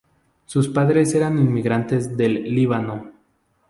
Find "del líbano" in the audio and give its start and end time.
2.17-3.11